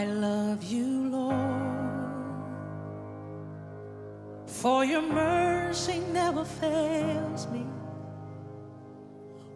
[0.00, 2.40] I love you, Lord,
[4.46, 7.66] for your mercy never fails me.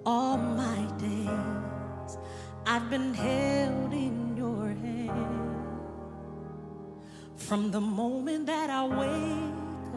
[0.04, 2.18] All my days
[2.66, 5.80] I've been held in your hand.
[7.36, 9.94] From the moment that I wake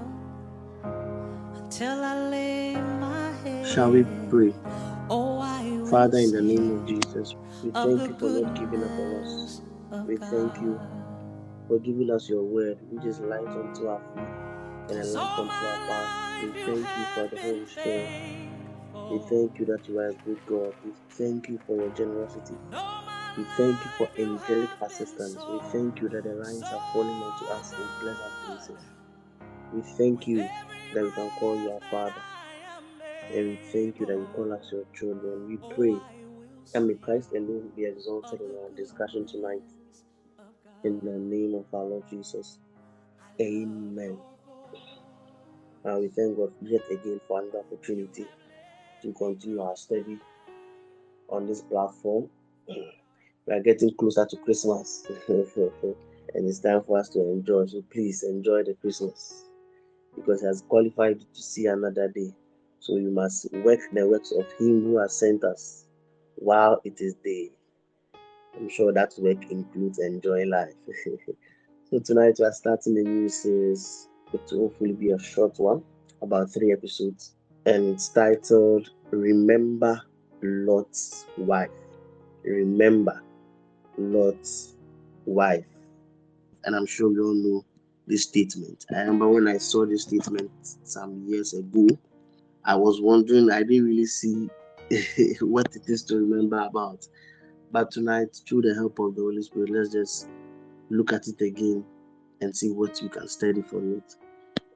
[0.85, 3.67] up until I lay my head.
[3.67, 4.53] Shall we pray?
[5.09, 8.91] Oh, I Father, in the name of Jesus, we thank you for not giving up
[8.91, 9.61] on us.
[9.91, 10.79] Of We thank you
[11.67, 14.47] for giving us your word, which is light unto our feet
[14.89, 16.43] and a lamp unto our path.
[16.43, 18.09] We thank you for the Holy Spirit.
[19.11, 20.73] We thank you that you are a good God.
[20.83, 22.55] We thank you for your generosity.
[22.55, 25.37] And all my We thank you for angelic assistance.
[25.49, 28.83] We thank you that the lines are falling onto us in pleasant places.
[29.73, 30.49] We thank you
[30.93, 32.21] that we can call you our Father.
[33.33, 35.47] And we thank you that you call us your children.
[35.47, 39.63] We oh, pray I and may Christ alone be exalted in our discussion tonight.
[40.87, 42.59] In the name of our Lord Jesus.
[43.41, 44.19] Amen.
[45.85, 48.25] Uh, we thank God yet again for another opportunity
[49.03, 50.19] to continue our study
[51.29, 52.29] on this platform.
[53.47, 57.65] We are getting closer to Christmas, and it's time for us to enjoy.
[57.67, 59.45] So please enjoy the Christmas
[60.15, 62.31] because He has qualified to see another day.
[62.79, 65.85] So you must work the works of Him who has sent us
[66.35, 67.51] while it is day.
[68.57, 70.73] I'm sure that work includes enjoying life.
[71.89, 74.07] so tonight we are starting a new series.
[74.33, 75.83] It will hopefully be a short one,
[76.23, 77.35] about three episodes,
[77.67, 80.01] and it's titled "Remember
[80.41, 81.69] Lot's Wife."
[82.43, 83.21] Remember
[83.97, 84.73] Lot's
[85.25, 85.65] wife.
[86.63, 87.65] And I'm sure we all know
[88.07, 88.85] this statement.
[88.95, 90.49] I remember when I saw this statement
[90.83, 91.87] some years ago,
[92.65, 94.49] I was wondering, I didn't really see
[95.41, 97.05] what it is to remember about.
[97.71, 100.29] But tonight, through the help of the Holy Spirit, let's just
[100.89, 101.83] look at it again
[102.41, 104.13] and see what we can study from it.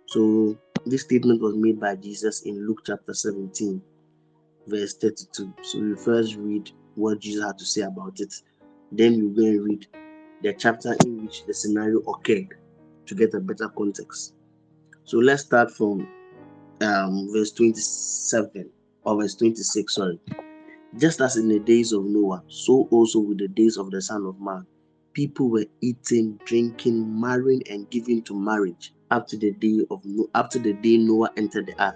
[0.07, 3.81] So, this statement was made by Jesus in Luke chapter 17,
[4.67, 5.53] verse 32.
[5.61, 8.33] So, we first read what Jesus had to say about it.
[8.91, 9.87] Then we go and read
[10.41, 12.53] the chapter in which the scenario occurred
[13.05, 14.33] to get a better context.
[15.05, 16.07] So let's start from
[16.81, 18.69] um, verse 27
[19.03, 19.95] or verse 26.
[19.95, 20.19] Sorry.
[20.97, 24.25] Just as in the days of Noah, so also with the days of the Son
[24.25, 24.65] of Man,
[25.13, 30.03] people were eating, drinking, marrying, and giving to marriage up to the day of
[30.35, 31.95] up to the day Noah entered the ark.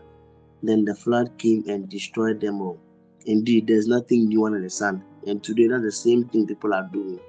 [0.63, 2.79] Then the flood came and destroyed them all.
[3.25, 5.03] Indeed, there's nothing new under the sun.
[5.28, 7.19] And today, that's the same thing people are doing.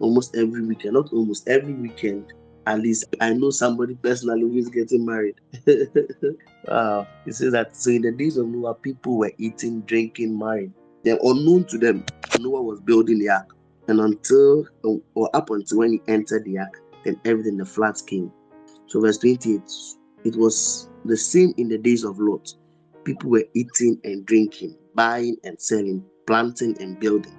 [0.00, 2.26] Almost every weekend, not almost every weekend,
[2.66, 5.36] at least I know somebody personally who is getting married.
[6.68, 7.06] wow.
[7.26, 10.72] It says that so in the days of Noah, people were eating, drinking, married.
[11.04, 12.04] Then unknown to them,
[12.40, 13.54] Noah was building the ark.
[13.88, 18.32] And until or up until when he entered the ark, then everything the floods came.
[18.86, 19.60] So verse 28,
[20.24, 22.54] it was the same in the days of Lot.
[23.04, 27.36] People were eating and drinking, buying and selling, planting and building.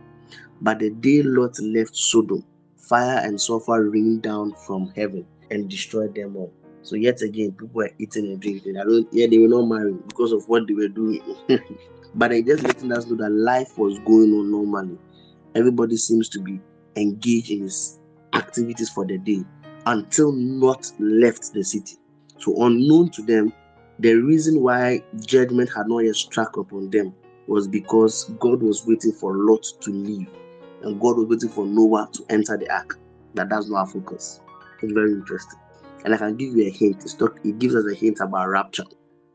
[0.61, 2.45] But the day Lot left Sodom,
[2.77, 6.53] fire and sulfur rained down from heaven and destroyed them all.
[6.83, 8.77] So yet again, people were eating and drinking.
[8.77, 11.21] I don't yeah, they were not married because of what they were doing.
[12.15, 14.97] but they just letting us know that life was going on normally.
[15.53, 16.59] Everybody seems to be
[16.95, 17.99] engaged in his
[18.33, 19.43] activities for the day
[19.85, 21.97] until Lot left the city.
[22.39, 23.53] So, unknown to them,
[23.99, 27.13] the reason why judgment had not yet struck upon them
[27.47, 30.27] was because God was waiting for Lot to leave
[30.81, 32.97] and God was waiting for Noah to enter the ark.
[33.35, 34.41] That that's not our focus.
[34.81, 35.59] It's very interesting.
[36.03, 37.03] And I can give you a hint.
[37.43, 38.85] It gives us a hint about rapture.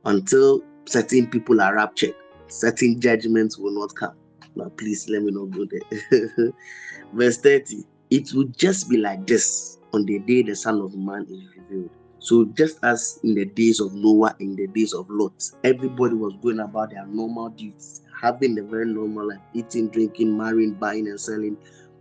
[0.04, 2.14] Until certain people are raptured,
[2.50, 4.14] certain judgments will not come.
[4.56, 6.52] Now, please let me not go there.
[7.12, 11.26] Verse 30 It will just be like this on the day the Son of Man
[11.30, 11.90] is revealed.
[12.18, 15.32] So, just as in the days of Noah, in the days of Lot,
[15.64, 20.74] everybody was going about their normal duties, having a very normal life, eating, drinking, marrying,
[20.74, 21.56] buying, and selling,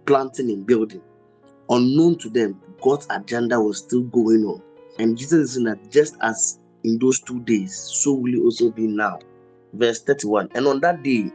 [0.06, 1.01] planting, and building.
[1.69, 4.62] Unknown to them, God's agenda was still going on.
[4.97, 8.71] And Jesus is saying that just as in those two days, so will it also
[8.71, 9.19] be now.
[9.74, 11.31] Verse 31 And on that day,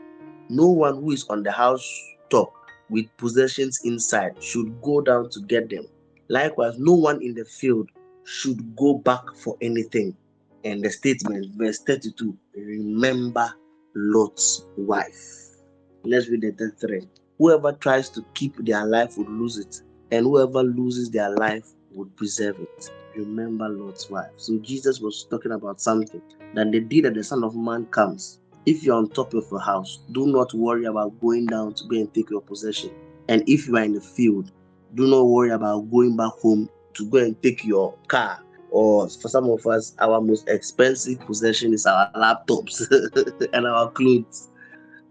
[0.48, 1.88] no one who is on the house
[2.30, 2.52] top
[2.90, 5.86] with possessions inside should go down to get them.
[6.28, 7.88] Likewise, no one in the field
[8.24, 10.16] should go back for anything.
[10.64, 13.52] And the statement, verse 32 Remember
[13.94, 15.44] Lot's wife.
[16.04, 17.08] Let's read the third thread.
[17.38, 19.80] Whoever tries to keep their life would lose it,
[20.10, 22.90] and whoever loses their life would preserve it.
[23.16, 24.30] Remember Lot's wife.
[24.36, 26.22] So Jesus was talking about something
[26.54, 29.58] that the day that the Son of Man comes, if you're on top of a
[29.58, 32.90] house, do not worry about going down to go and take your possession.
[33.28, 34.50] And if you are in the field,
[34.94, 38.40] Do not worry about going back home to go and take your car.
[38.70, 42.80] Or for some of us, our most expensive possession is our laptops
[43.52, 44.50] and our clothes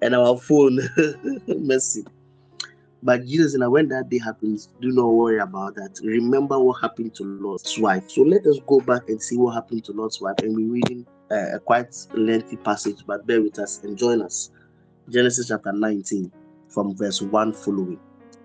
[0.02, 0.80] and our phone.
[1.48, 2.06] Mercy.
[3.02, 6.00] But Jesus, and when that day happens, do not worry about that.
[6.04, 8.10] Remember what happened to Lot's wife.
[8.10, 10.36] So let us go back and see what happened to Lot's wife.
[10.42, 14.52] And we're reading a quite lengthy passage, but bear with us and join us.
[15.10, 16.32] Genesis chapter 19,
[16.70, 18.00] from verse 1 following.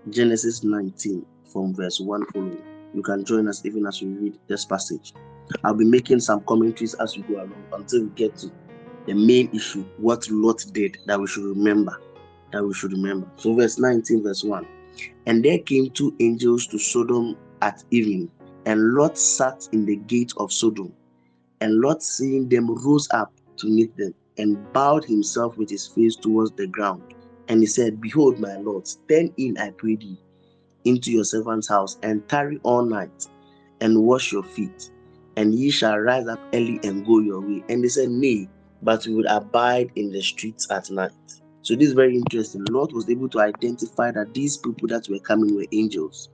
[0.09, 2.63] Genesis 19, from verse 1 following.
[2.93, 5.13] You can join us even as we read this passage.
[5.63, 8.51] I'll be making some commentaries as we go along until we get to
[9.05, 11.99] the main issue what Lot did that we should remember
[12.51, 13.27] that we should remember.
[13.37, 14.65] So, verse 19, verse 1.
[15.25, 18.31] And there came two angels to Sodom at evening,
[18.65, 20.93] and Lot sat in the gate of Sodom.
[21.61, 26.15] And Lot, seeing them, rose up to meet them, and bowed himself with his face
[26.15, 27.03] towards the ground.
[27.47, 30.17] And he said, Behold, my Lord, stand in, I pray thee,
[30.85, 33.27] into your servant's house, and tarry all night,
[33.81, 34.91] and wash your feet,
[35.35, 37.63] and ye shall rise up early and go your way.
[37.69, 38.47] And they said, Nay,
[38.81, 41.11] but we will abide in the streets at night.
[41.61, 42.63] So this is very interesting.
[42.69, 46.29] Lot was able to identify that these people that were coming were angels.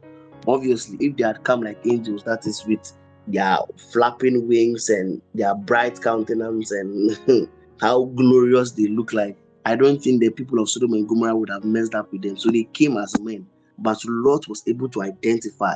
[0.48, 2.94] Obviously, if they had come like angels, that is with
[3.27, 3.57] their
[3.92, 7.50] flapping wings and their bright countenance and
[7.81, 9.36] how glorious they look like,
[9.66, 12.38] I don't think the people of Sodom and Gomorrah would have messed up with them.
[12.38, 13.48] So they came as men.
[13.80, 15.75] But Lot was able to identify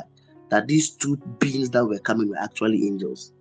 [0.50, 3.31] that these two beings that were coming were actually angels.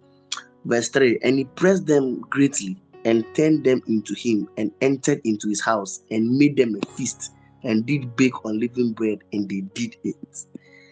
[0.64, 5.48] Verse 3 And he pressed them greatly and turned them into him and entered into
[5.48, 7.30] his house and made them a feast
[7.62, 10.16] and did bake unleavened bread and they did it.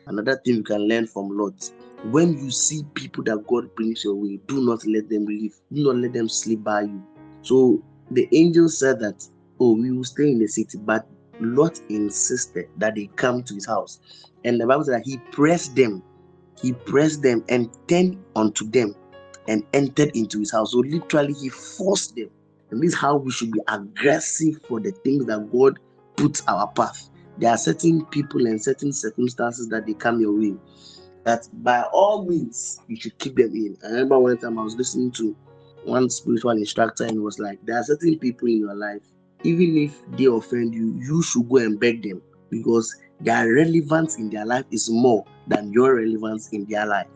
[0.06, 1.70] Another thing you can learn from Lot
[2.12, 5.84] when you see people that God brings your way, do not let them leave, do
[5.84, 7.02] not let them sleep by you.
[7.42, 9.26] So the angel said that,
[9.58, 11.06] Oh, we will stay in the city, but
[11.40, 13.98] Lot insisted that they come to his house.
[14.44, 16.02] And the Bible said that he pressed them,
[16.60, 18.94] he pressed them and turned unto them
[19.48, 20.72] and entered into his house.
[20.72, 22.28] So literally, he forced them.
[22.70, 25.78] And this is how we should be aggressive for the things that God
[26.16, 27.08] puts our path.
[27.38, 30.54] There are certain people and certain circumstances that they come your way.
[31.26, 33.76] That by all means you should keep them in.
[33.84, 35.36] I remember one time I was listening to
[35.82, 39.02] one spiritual instructor and was like, There are certain people in your life,
[39.42, 44.30] even if they offend you, you should go and beg them because their relevance in
[44.30, 47.08] their life is more than your relevance in their life.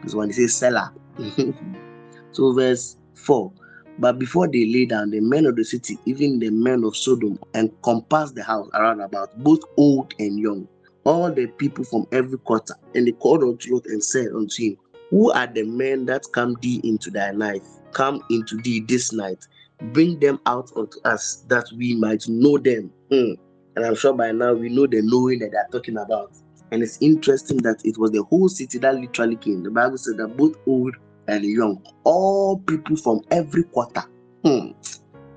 [0.00, 0.90] Because when they say seller,
[2.32, 3.52] so, verse 4
[3.98, 7.38] But before they lay down, the men of the city, even the men of Sodom,
[7.54, 10.66] encompassed the house around about, both old and young,
[11.04, 12.74] all the people from every quarter.
[12.94, 14.76] And they called unto Lot and said unto him,
[15.10, 17.62] Who are the men that come thee into thy night?
[17.92, 19.46] Come into thee this night.
[19.92, 22.92] Bring them out unto us that we might know them.
[23.10, 23.32] Hmm.
[23.74, 26.32] And I'm sure by now we know the knowing that they're talking about.
[26.70, 29.62] And it's interesting that it was the whole city that literally came.
[29.62, 30.94] The Bible said that both old
[31.28, 34.04] and young, all people from every quarter.
[34.44, 34.70] Hmm.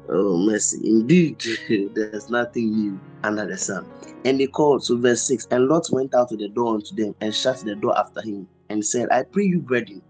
[0.10, 0.88] Oh, mercy.
[0.88, 1.42] Indeed,
[1.96, 3.88] there's nothing new under the sun.
[4.24, 7.16] And they called, so verse 6 And Lot went out to the door unto them
[7.22, 10.02] and shut the door after him and said, I pray you, brethren,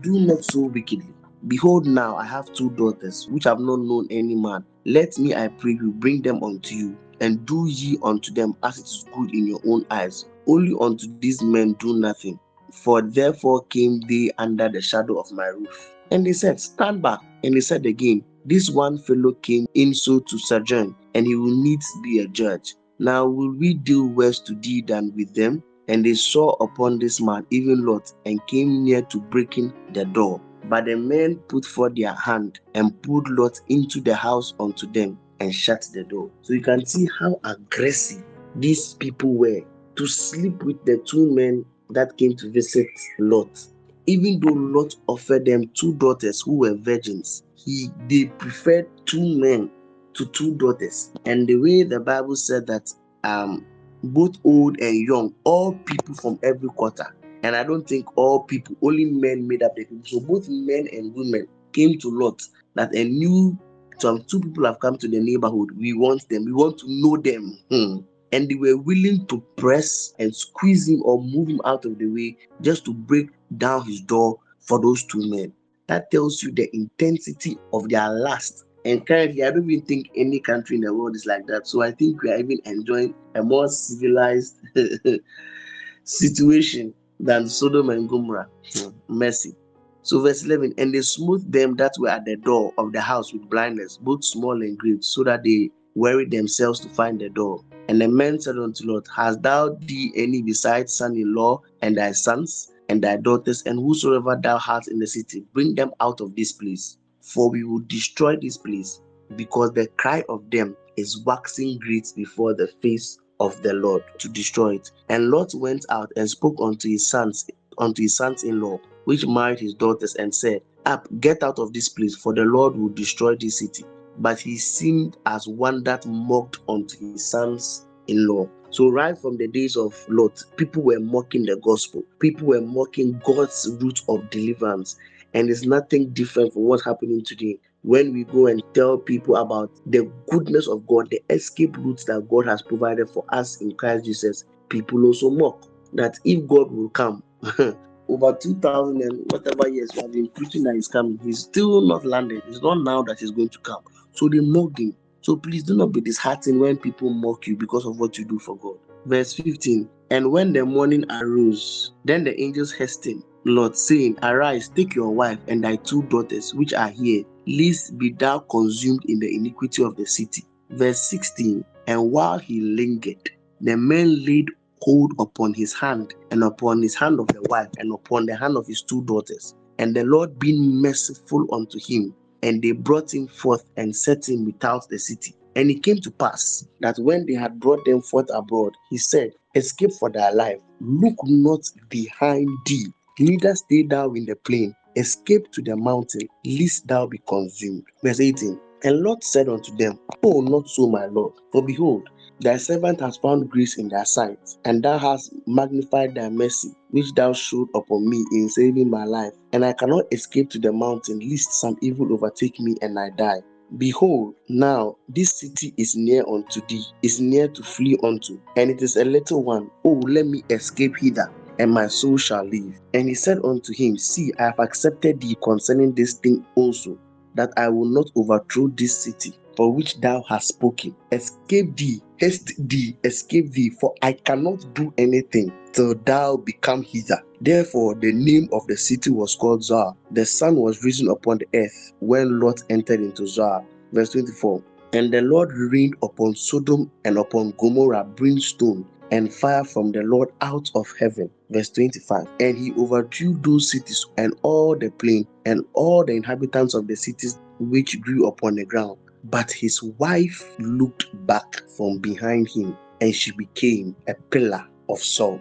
[0.00, 1.12] do not so wickedly.
[1.46, 4.64] Behold, now I have two daughters which have not known any man.
[4.86, 8.78] Let me, I pray you, bring them unto you, and do ye unto them as
[8.78, 10.24] it is good in your own eyes.
[10.46, 12.38] Only unto these men do nothing,
[12.72, 15.94] for therefore came they under the shadow of my roof.
[16.10, 17.20] And they said, Stand back.
[17.42, 21.56] And they said again, This one fellow came in so to sojourn, and he will
[21.62, 22.74] needs be a judge.
[22.98, 25.62] Now will we deal worse to thee than with them?
[25.88, 30.42] And they saw upon this man even Lot, and came near to breaking the door.
[30.68, 35.18] But the men put forth their hand and pulled Lot into the house unto them
[35.40, 36.30] and shut the door.
[36.42, 38.22] So you can see how aggressive
[38.56, 39.60] these people were
[39.96, 43.66] to sleep with the two men that came to visit Lot.
[44.06, 49.70] Even though Lot offered them two daughters who were virgins, he they preferred two men
[50.14, 51.10] to two daughters.
[51.24, 52.90] And the way the Bible said that
[53.24, 53.66] um
[54.02, 57.06] both old and young, all people from every quarter.
[57.42, 60.04] And I don't think all people, only men made up the people.
[60.04, 62.40] So both men and women came to Lot
[62.74, 63.58] that a new
[63.98, 65.70] some two people have come to the neighborhood.
[65.76, 67.58] We want them, we want to know them.
[67.70, 68.04] Hmm
[68.34, 72.06] and they were willing to press and squeeze him or move him out of the
[72.06, 73.28] way just to break
[73.58, 75.52] down his door for those two men.
[75.86, 78.64] That tells you the intensity of their lust.
[78.84, 81.66] And currently, I don't even think any country in the world is like that.
[81.66, 84.56] So I think we are even enjoying a more civilized
[86.04, 88.48] situation than Sodom and Gomorrah.
[88.74, 89.54] Hmm, mercy.
[90.02, 93.32] So, verse 11, and they smote them that were at the door of the house
[93.32, 97.62] with blindness, both small and great, so that they worried themselves to find the door.
[97.88, 101.96] And the men said unto Lot, Hast thou thee any besides son in law and
[101.96, 106.20] thy sons and thy daughters, and whosoever thou hast in the city, bring them out
[106.20, 109.00] of this place, for we will destroy this place,
[109.34, 114.28] because the cry of them is waxing great before the face of the Lord to
[114.28, 114.92] destroy it.
[115.08, 117.44] And Lot went out and spoke unto his sons,
[117.78, 122.14] unto his sons-in-law, which married his daughters, and said, Up, get out of this place,
[122.14, 123.84] for the Lord will destroy this city.
[124.18, 128.48] But he seemed as one that mocked unto his sons-in-law.
[128.74, 132.02] So, right from the days of Lot, people were mocking the gospel.
[132.18, 134.96] People were mocking God's route of deliverance.
[135.32, 137.60] And it's nothing different from what's happening today.
[137.82, 142.28] When we go and tell people about the goodness of God, the escape routes that
[142.28, 146.88] God has provided for us in Christ Jesus, people also mock that if God will
[146.88, 147.22] come,
[148.08, 152.04] over 2000 and whatever years we have been preaching that he's coming, he's still not
[152.04, 152.42] landed.
[152.48, 153.82] It's not now that he's going to come.
[154.14, 154.96] So they mocked him.
[155.24, 158.38] So please do not be disheartened when people mock you because of what you do
[158.38, 158.76] for God.
[159.06, 164.94] Verse 15 And when the morning arose, then the angels hastened, Lord, saying, Arise, take
[164.94, 169.34] your wife and thy two daughters which are here, lest be thou consumed in the
[169.34, 170.44] iniquity of the city.
[170.68, 173.30] Verse 16 And while he lingered,
[173.62, 174.50] the men laid
[174.82, 178.58] hold upon his hand and upon his hand of the wife and upon the hand
[178.58, 179.54] of his two daughters.
[179.78, 182.14] And the Lord being merciful unto him,
[182.44, 185.34] and they brought him forth and set him without the city.
[185.56, 189.30] And it came to pass that when they had brought them forth abroad, he said,
[189.54, 192.86] Escape for thy life, look not behind thee,
[193.18, 197.84] neither stay thou in the plain, escape to the mountain, lest thou be consumed.
[198.02, 202.10] Verse 18 And Lot said unto them, Oh, not so, my Lord, for behold,
[202.40, 207.12] Thy servant has found grace in thy sight, and thou hast magnified thy mercy, which
[207.14, 209.32] thou showed upon me in saving my life.
[209.52, 213.40] And I cannot escape to the mountain, lest some evil overtake me and I die.
[213.78, 218.82] Behold, now this city is near unto thee, is near to flee unto, and it
[218.82, 219.70] is a little one.
[219.84, 222.74] Oh, let me escape hither, and my soul shall live.
[222.94, 226.98] And he said unto him, See, I have accepted thee concerning this thing also,
[227.36, 230.94] that I will not overthrow this city for which thou hast spoken.
[231.12, 237.22] Escape thee, haste thee, escape thee, for I cannot do anything till thou become hither.
[237.40, 239.94] Therefore, the name of the city was called Zoar.
[240.12, 243.64] The sun was risen upon the earth when Lot entered into Zoar.
[243.92, 244.62] Verse 24.
[244.94, 250.30] And the Lord rained upon Sodom and upon Gomorrah brimstone and fire from the Lord
[250.40, 251.30] out of heaven.
[251.50, 252.26] Verse 25.
[252.40, 256.96] And he overthrew those cities and all the plain and all the inhabitants of the
[256.96, 258.98] cities which grew upon the ground.
[259.24, 265.40] But his wife looked back from behind him and she became a pillar of salt.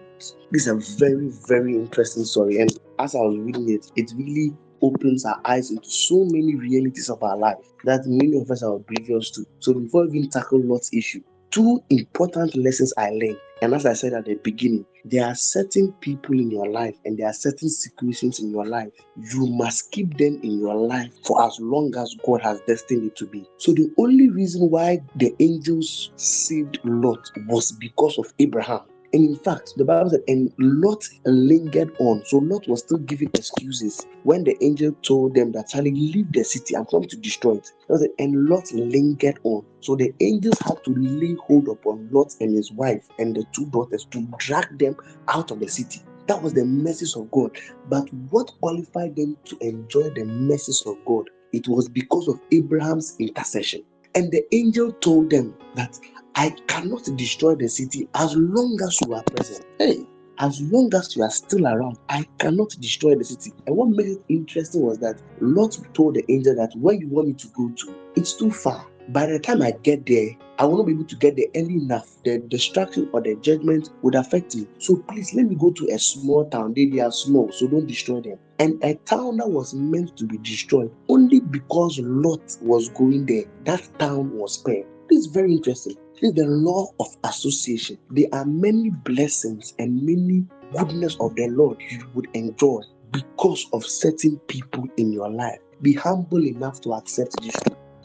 [0.51, 2.59] This is a very, very interesting story.
[2.59, 7.09] And as I was reading it, it really opens our eyes into so many realities
[7.09, 9.45] of our life that many of us are oblivious to.
[9.59, 11.21] So before even tackle Lot's issue,
[11.53, 13.37] two important lessons I learned.
[13.61, 17.15] And as I said at the beginning, there are certain people in your life and
[17.17, 18.91] there are certain situations in your life.
[19.15, 23.15] You must keep them in your life for as long as God has destined it
[23.17, 23.45] to be.
[23.57, 28.81] So the only reason why the angels saved Lot was because of Abraham.
[29.13, 32.23] And in fact, the Bible said, and Lot lingered on.
[32.25, 36.43] So Lot was still giving excuses when the angel told them that, Charlie, leave the
[36.43, 37.71] city, I'm coming to destroy it.
[37.95, 39.65] Said, and Lot lingered on.
[39.81, 43.67] So the angels had to lay hold upon Lot and his wife and the two
[43.67, 44.95] daughters to drag them
[45.27, 46.01] out of the city.
[46.27, 47.55] That was the message of God.
[47.89, 51.29] But what qualified them to enjoy the message of God?
[51.51, 53.83] It was because of Abraham's intercession.
[54.15, 55.99] And the angel told them that
[56.35, 59.65] I cannot destroy the city as long as you are present.
[59.77, 60.07] Hey,
[60.39, 63.53] as long as you are still around, I cannot destroy the city.
[63.67, 67.27] And what made it interesting was that Lot told the angel that where you want
[67.27, 68.87] me to go to, it's too far.
[69.09, 71.75] By the time I get there, I will not be able to get there early
[71.75, 72.15] enough.
[72.23, 74.67] The destruction or the judgment would affect me.
[74.79, 76.73] So please let me go to a small town.
[76.73, 78.39] They, they are small, so don't destroy them.
[78.59, 83.43] And a town that was meant to be destroyed only because Lot was going there,
[83.65, 84.87] that town was spared.
[85.09, 85.97] This is very interesting.
[86.31, 87.97] The law of association.
[88.09, 92.79] There are many blessings and many goodness of the Lord you would enjoy
[93.11, 95.59] because of certain people in your life.
[95.81, 97.57] Be humble enough to accept this.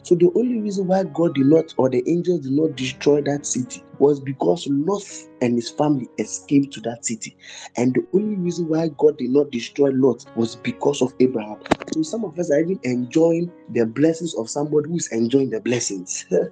[0.09, 3.45] So the only reason why God did not or the angels did not destroy that
[3.45, 5.03] city was because Lot
[5.39, 7.37] and his family escaped to that city.
[7.77, 11.59] And the only reason why God did not destroy Lot was because of Abraham.
[11.93, 15.61] So some of us are even enjoying the blessings of somebody who is enjoying the
[15.61, 16.25] blessings.
[16.31, 16.47] so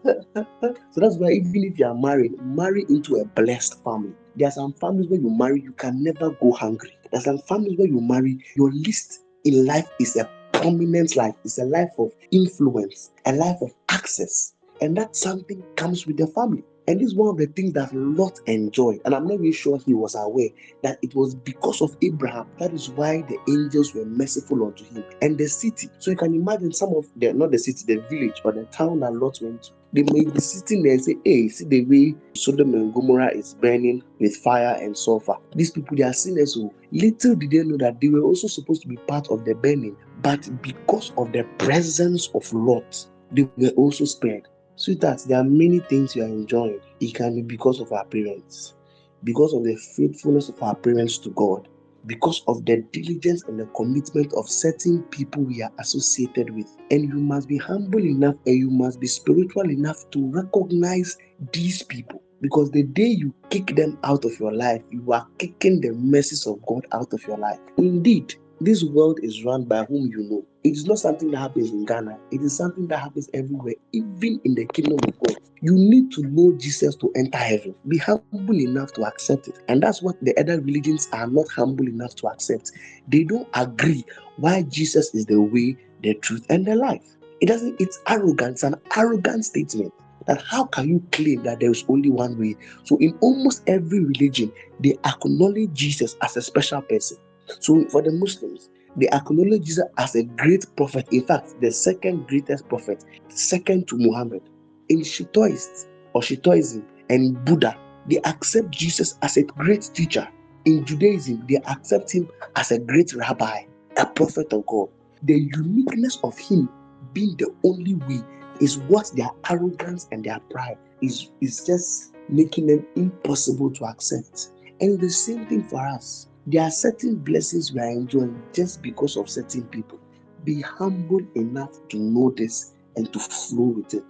[0.95, 4.13] that's why even if you are married, marry into a blessed family.
[4.35, 6.95] There are some families where you marry, you can never go hungry.
[7.11, 10.29] There are some families where you marry, your list in life is a
[10.61, 11.35] prominent life.
[11.43, 14.53] It's a life of influence, a life of access.
[14.81, 16.63] And that something comes with the family.
[16.87, 19.01] And this is one of the things that Lot enjoyed.
[19.03, 20.49] And I'm not really sure he was aware
[20.83, 22.47] that it was because of Abraham.
[22.59, 25.03] That is why the angels were merciful unto him.
[25.21, 25.89] And the city.
[25.99, 29.01] So you can imagine some of the, not the city, the village, but the town
[29.01, 29.71] that Lot went to.
[29.93, 33.55] They may be sitting there and say, Hey, see the way Sodom and Gomorrah is
[33.55, 35.37] burning with fire and sulfur.
[35.55, 36.53] These people, they are sinners.
[36.55, 39.55] So little did they know that they were also supposed to be part of the
[39.55, 39.95] burning.
[40.21, 44.47] But because of the presence of Lot, they were also spared.
[44.75, 46.79] So that there are many things you are enjoying.
[46.99, 48.75] It can be because of our parents,
[49.23, 51.67] because of the faithfulness of our parents to God,
[52.07, 56.67] because of the diligence and the commitment of certain people we are associated with.
[56.89, 61.17] And you must be humble enough and you must be spiritual enough to recognize
[61.51, 62.23] these people.
[62.41, 66.45] Because the day you kick them out of your life, you are kicking the mercies
[66.45, 67.59] of God out of your life.
[67.77, 70.45] Indeed, this world is run by whom you know.
[70.67, 72.19] It is not something that happens in Ghana.
[72.29, 75.37] It is something that happens everywhere, even in the kingdom of God.
[75.61, 77.73] You need to know Jesus to enter heaven.
[77.87, 79.57] Be humble enough to accept it.
[79.69, 82.73] And that's what the other religions are not humble enough to accept.
[83.07, 84.03] They don't agree
[84.35, 87.15] why Jesus is the way, the truth, and the life.
[87.39, 89.93] It doesn't, it's arrogance, an arrogant statement
[90.25, 92.57] that how can you claim that there is only one way?
[92.83, 97.15] So in almost every religion, they acknowledge Jesus as a special person.
[97.61, 101.07] So for the Muslims, they acknowledge Jesus as a great prophet.
[101.11, 104.41] In fact, the second greatest prophet, second to Muhammad.
[104.89, 107.77] In Shintoist or Shintoism and Buddha,
[108.07, 110.27] they accept Jesus as a great teacher.
[110.65, 113.63] In Judaism, they accept him as a great rabbi,
[113.97, 114.89] a prophet of God.
[115.23, 116.69] The uniqueness of him
[117.13, 118.21] being the only way
[118.59, 124.49] is what their arrogance and their pride is, is just making them impossible to accept.
[124.81, 126.26] And the same thing for us.
[126.49, 129.99] There are certain blessings we are enjoying just because of certain people.
[130.45, 134.05] Be humble enough to know this and to flow with it.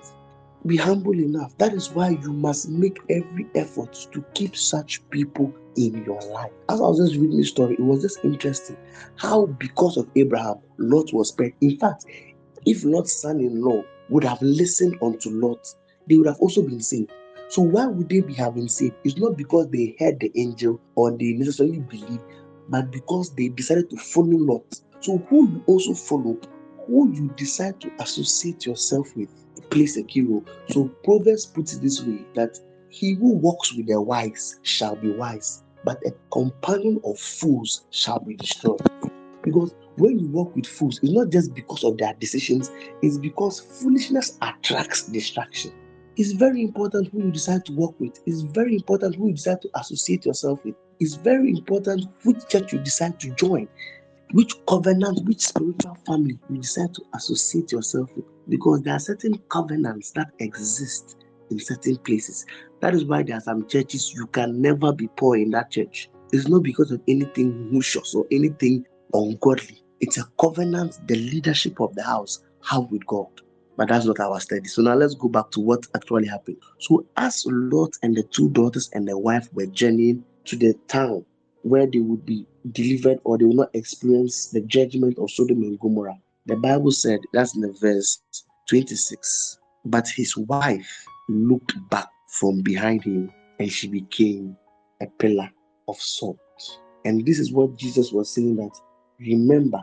[0.67, 1.57] Be humble enough.
[1.57, 6.51] That is why you must make every effort to keep such people in your life.
[6.69, 8.77] As I was just reading this story, it was just interesting
[9.15, 11.53] how, because of Abraham, Lot was spared.
[11.61, 12.05] In fact,
[12.67, 15.73] if Lot's son in law would have listened unto Lot,
[16.07, 17.11] they would have also been saved.
[17.49, 18.95] So why would they be having saved?
[19.03, 22.21] It's not because they heard the angel or they necessarily believe,
[22.69, 24.81] but because they decided to follow Lot.
[24.99, 26.37] So who you also follow,
[26.85, 29.29] who you decide to associate yourself with,
[29.69, 30.43] plays a key role.
[30.69, 32.57] So Proverbs puts it this way that
[32.89, 38.19] he who walks with the wise shall be wise, but a companion of fools shall
[38.19, 38.81] be destroyed.
[39.43, 43.59] Because when you walk with fools, it's not just because of their decisions, it's because
[43.59, 45.71] foolishness attracts distraction.
[46.17, 48.19] It's very important who you decide to work with.
[48.25, 50.73] It's very important who you decide to associate yourself with.
[50.99, 53.67] It's very important which church you decide to join,
[54.31, 58.25] which covenant, which spiritual family you decide to associate yourself with.
[58.49, 61.17] Because there are certain covenants that exist
[61.51, 62.47] in certain places.
[62.79, 66.09] That is why there are some churches you can never be poor in that church.
[66.33, 69.83] It's not because of anything malicious or anything ungodly.
[69.99, 73.27] It's a covenant the leadership of the house have with God.
[73.77, 74.67] But that's not our study.
[74.67, 76.57] So now let's go back to what actually happened.
[76.79, 81.23] So as Lot and the two daughters and the wife were journeying to the town
[81.61, 85.79] where they would be delivered or they will not experience the judgment of Sodom and
[85.79, 88.19] Gomorrah, the Bible said, that's in the verse
[88.69, 89.59] 26.
[89.85, 94.57] But his wife looked back from behind him and she became
[95.01, 95.49] a pillar
[95.87, 96.39] of salt.
[97.05, 98.71] And this is what Jesus was saying that
[99.19, 99.81] remember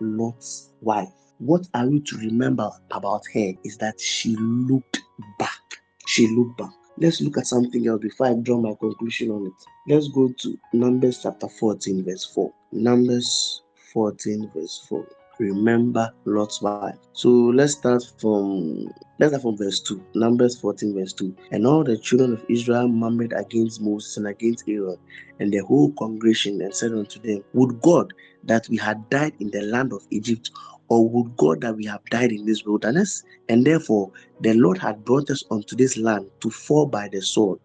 [0.00, 5.02] Lot's wife what are you to remember about her is that she looked
[5.38, 5.60] back.
[6.06, 6.72] She looked back.
[6.98, 9.52] Let's look at something else before I draw my conclusion on it.
[9.92, 12.52] Let's go to Numbers chapter 14, verse 4.
[12.72, 15.06] Numbers 14, verse 4.
[15.38, 16.96] Remember Lot's wife.
[17.12, 20.02] So let's start from let's start from verse 2.
[20.14, 21.36] Numbers 14, verse 2.
[21.52, 24.96] And all the children of Israel murmured against Moses and against Aaron
[25.38, 28.12] and the whole congregation and said unto them, Would God
[28.44, 30.50] that we had died in the land of Egypt
[30.88, 33.22] or would God that we have died in this wilderness?
[33.48, 37.58] And therefore, the Lord had brought us unto this land to fall by the sword,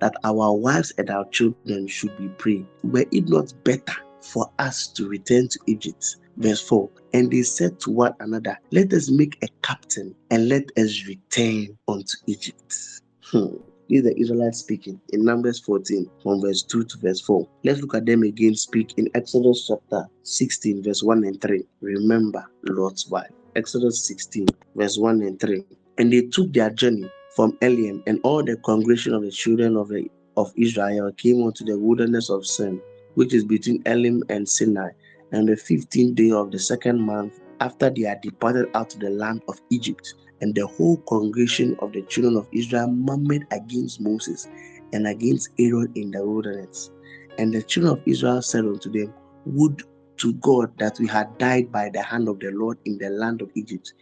[0.00, 2.64] that our wives and our children should be prey.
[2.84, 6.16] Were it not better for us to return to Egypt?
[6.36, 10.64] Verse 4 And they said to one another, Let us make a captain and let
[10.76, 12.74] us return unto Egypt.
[13.22, 13.56] Hmm.
[13.88, 17.46] This is the Israelites speaking in Numbers 14, from verse 2 to verse 4.
[17.62, 21.62] Let's look at them again speak in Exodus chapter 16, verse 1 and 3.
[21.82, 23.30] Remember Lot's wife.
[23.54, 25.64] Exodus 16, verse 1 and 3.
[25.98, 29.88] And they took their journey from Elim, and all the congregation of the children of,
[29.88, 32.80] the, of Israel came unto the wilderness of Sin,
[33.16, 34.90] which is between Elim and Sinai,
[35.32, 39.10] and the fifteenth day of the second month after they had departed out of the
[39.10, 40.14] land of Egypt.
[40.42, 44.46] And the whole congregation of the children of Israel murmured against Moses
[44.92, 46.90] and against Aaron in the wilderness.
[47.38, 49.14] And the children of Israel said unto them,
[49.46, 49.82] Would
[50.18, 53.40] to God that we had died by the hand of the Lord in the land
[53.40, 53.92] of Egypt,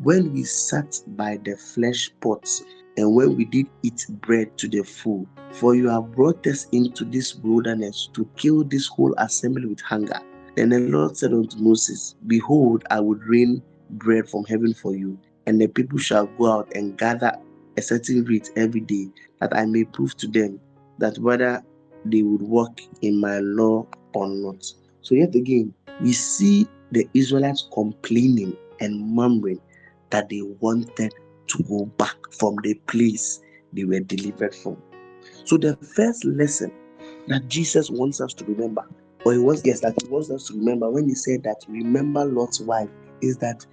[0.00, 2.62] when we sat by the flesh pots,
[2.98, 5.24] and when we did eat bread to the full.
[5.52, 10.18] For you have brought us into this wilderness to kill this whole assembly with hunger.
[10.56, 15.16] Then the Lord said unto Moses, Behold, I would rain bread from heaven for you,
[15.46, 17.32] and the people shall go out and gather
[17.76, 19.06] a certain rate every day,
[19.40, 20.60] that I may prove to them
[20.98, 21.62] that whether
[22.04, 24.64] they would walk in my law or not.
[25.02, 29.60] So, yet again, we see the Israelites complaining and murmuring
[30.10, 31.14] that they wanted
[31.48, 33.40] to go back from the place
[33.72, 34.76] they were delivered from.
[35.44, 36.72] So, the first lesson
[37.26, 38.82] that Jesus wants us to remember,
[39.24, 42.24] or he wants yes, that he wants us to remember when he said that remember
[42.24, 43.64] Lot's wife, is that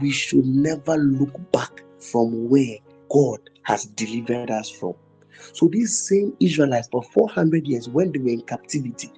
[0.00, 2.76] we should never look back from where
[3.10, 4.94] God has delivered us from.
[5.52, 9.12] So these same Israelites for 400 years, when they were in captivity,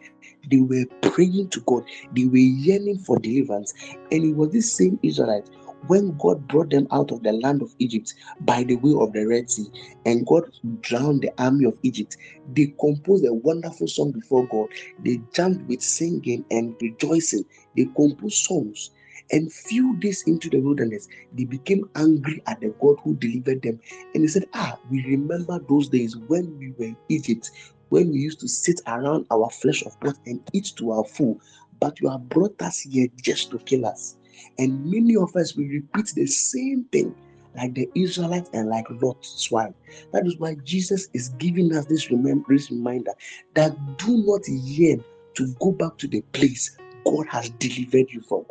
[0.50, 3.72] they were praying to God, they were yearning for deliverance,
[4.10, 5.48] and it was this same Israelite
[5.86, 9.26] when God brought them out of the land of Egypt by the way of the
[9.26, 9.66] Red Sea,
[10.04, 10.44] and God
[10.80, 12.16] drowned the army of Egypt,
[12.52, 14.68] they composed a wonderful song before God.
[14.98, 17.44] They jumped with singing and rejoicing.
[17.76, 18.90] They composed songs.
[19.32, 23.80] And few days into the wilderness, they became angry at the God who delivered them.
[24.14, 27.50] And they said, Ah, we remember those days when we were in Egypt,
[27.90, 31.38] when we used to sit around our flesh of pot and eat to our full.
[31.80, 34.16] But you have brought us here just to kill us.
[34.58, 37.14] And many of us will repeat the same thing
[37.56, 39.72] like the Israelites and like Lot's wife.
[40.12, 43.12] That is why Jesus is giving us this, this reminder
[43.54, 48.44] that do not yearn to go back to the place God has delivered you from.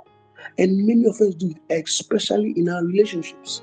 [0.57, 3.61] And many of us do it, especially in our relationships.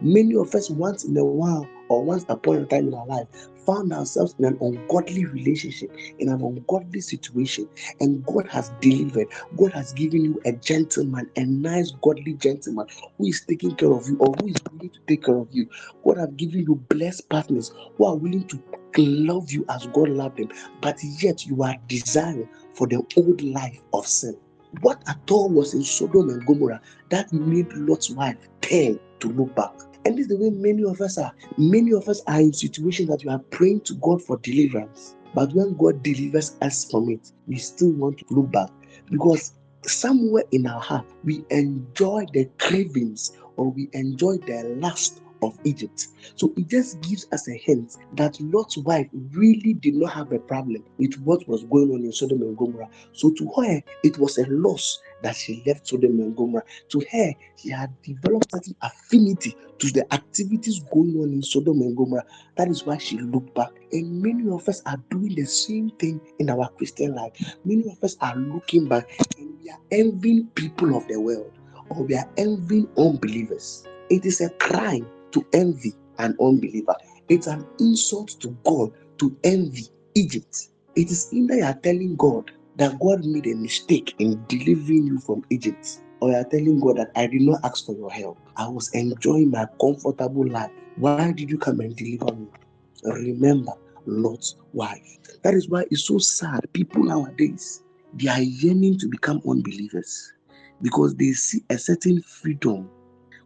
[0.00, 3.26] Many of us, once in a while or once upon a time in our life,
[3.66, 7.68] found ourselves in an ungodly relationship, in an ungodly situation,
[8.00, 9.26] and God has delivered.
[9.58, 12.86] God has given you a gentleman, a nice, godly gentleman
[13.18, 15.68] who is taking care of you or who is willing to take care of you.
[16.04, 18.62] God has given you blessed partners who are willing to
[18.96, 20.48] love you as God loved them,
[20.80, 24.36] but yet you are desiring for the old life of sin.
[24.82, 29.54] What at all was in Sodom and Gomorrah that made Lot's wife turn to look
[29.56, 29.72] back?
[30.04, 31.32] And this is the way many of us are.
[31.58, 35.16] Many of us are in situations that we are praying to God for deliverance.
[35.34, 38.70] But when God delivers us from it, we still want to look back
[39.10, 39.52] because
[39.86, 46.08] somewhere in our heart we enjoy the cravings or we enjoy the lust of Egypt.
[46.34, 50.38] So it just gives us a hint that Lot's wife really did not have a
[50.38, 52.88] problem with what was going on in Sodom and Gomorrah.
[53.12, 56.64] So to her, it was a loss that she left Sodom and Gomorrah.
[56.90, 61.96] To her, she had developed certain affinity to the activities going on in Sodom and
[61.96, 62.24] Gomorrah.
[62.56, 63.70] That is why she looked back.
[63.92, 67.32] And many of us are doing the same thing in our Christian life.
[67.64, 71.52] Many of us are looking back and we are envying people of the world
[71.90, 73.84] or we are envying unbelievers.
[74.10, 76.94] It is a crime to envy an unbeliever.
[77.28, 80.68] It's an insult to God to envy Egypt.
[80.96, 85.18] It is either you are telling God that God made a mistake in delivering you
[85.20, 88.38] from Egypt, or you are telling God that I did not ask for your help.
[88.56, 90.70] I was enjoying my comfortable life.
[90.96, 92.48] Why did you come and deliver me?
[93.04, 93.72] Remember
[94.06, 95.18] Lot's wife.
[95.42, 96.60] That is why it's so sad.
[96.72, 97.82] People nowadays
[98.14, 100.32] they are yearning to become unbelievers
[100.82, 102.90] because they see a certain freedom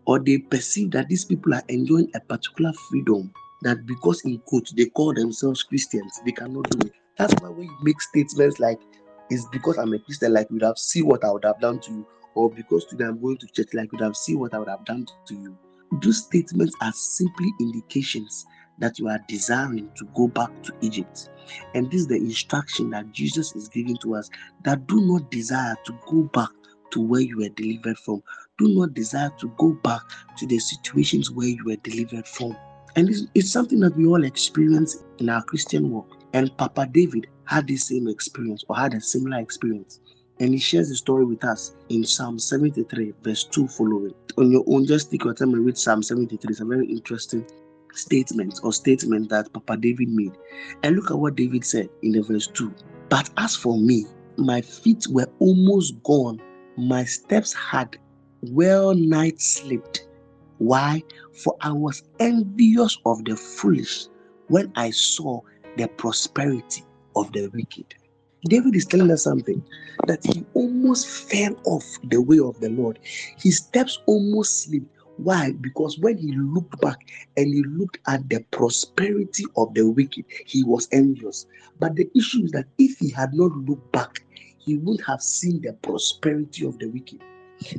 [0.06, 3.32] or they perceive that these people are enjoying a particular freedom
[3.62, 6.92] that because in quotes they call themselves Christians, they cannot do it.
[7.18, 8.78] That's why you make statements like
[9.30, 11.80] it's because I'm a Christian, like you would have seen what I would have done
[11.80, 14.54] to you, or because today I'm going to church, like you would have seen what
[14.54, 15.56] I would have done to you.
[16.02, 18.46] Those statements are simply indications
[18.78, 21.30] that you are desiring to go back to Egypt.
[21.74, 24.30] And this is the instruction that Jesus is giving to us
[24.64, 26.50] that do not desire to go back
[26.90, 28.22] to where you were delivered from.
[28.58, 30.00] Do not desire to go back
[30.38, 32.56] to the situations where you were delivered from.
[32.96, 36.23] And it's, it's something that we all experience in our Christian walk.
[36.35, 40.01] And Papa David had the same experience or had a similar experience.
[40.40, 44.12] And he shares the story with us in Psalm 73, verse 2 following.
[44.37, 46.51] On your own, just take your time and read Psalm 73.
[46.51, 47.47] It's a very interesting
[47.94, 50.33] statement or statement that Papa David made.
[50.83, 52.75] And look at what David said in the verse 2.
[53.09, 54.05] But as for me,
[54.37, 56.40] my feet were almost gone
[56.77, 57.97] my steps had
[58.42, 60.09] well nigh slipped.
[60.59, 61.03] Why?
[61.42, 64.07] For I was envious of the foolish
[64.49, 65.40] when I saw
[65.76, 66.84] the prosperity
[67.16, 67.94] of the wicked.
[68.46, 69.64] David is telling us something
[70.06, 72.98] that he almost fell off the way of the Lord.
[73.38, 75.52] His steps almost slipped Why?
[75.60, 76.98] Because when he looked back
[77.37, 81.46] and he looked at the prosperity of the wicked, he was envious.
[81.78, 84.24] But the issue is that if he had not looked back,
[84.58, 87.20] he wouldn't have seen the prosperity of the wicked.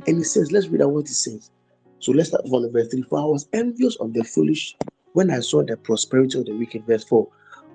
[0.06, 1.50] And he says, let's read out what he says.
[1.98, 3.02] So let's start from verse 3.
[3.02, 4.76] For I was envious of the foolish
[5.12, 6.86] when I saw the prosperity of the wicked.
[6.86, 7.28] Verse 4.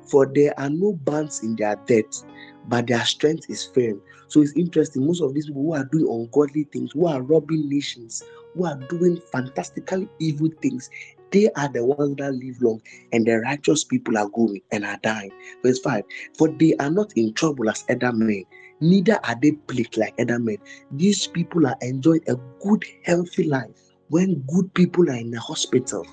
[0.10, 2.24] For there are no bands in their debt,
[2.68, 4.02] but their strength is firm.
[4.28, 5.06] So it's interesting.
[5.06, 8.78] Most of these people who are doing ungodly things, who are robbing nations, who are
[8.90, 10.90] doing fantastically evil things,
[11.32, 12.82] they are the ones that live long,
[13.14, 15.32] and the righteous people are going and are dying.
[15.64, 16.04] Verse 5
[16.38, 18.44] For they are not in trouble as other men,
[18.82, 20.58] neither are they plagued like other men.
[20.92, 23.70] These people are enjoying a good, healthy life.
[24.10, 26.06] When good people are in the hospital,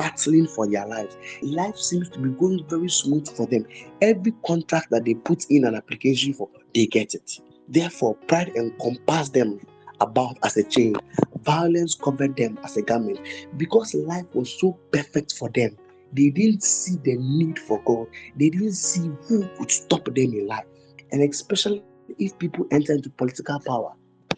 [0.00, 1.14] battling for their lives.
[1.42, 3.66] Life seems to be going very smooth for them.
[4.00, 7.38] Every contract that they put in an application for, they get it.
[7.68, 9.60] Therefore, pride encompasses them
[10.00, 10.96] about as a chain.
[11.42, 13.20] Violence covered them as a garment.
[13.58, 15.76] Because life was so perfect for them,
[16.14, 18.06] they didn't see the need for God.
[18.36, 20.64] They didn't see who could stop them in life.
[21.12, 21.84] And especially
[22.18, 23.92] if people enter into political power,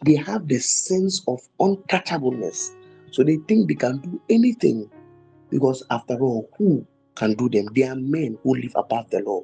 [0.05, 2.73] they have the sense of untouchableness.
[3.13, 4.91] So they think they can do anything
[5.53, 6.85] because, after all, who
[7.15, 7.67] can do them?
[7.75, 9.43] They are men who live above the law.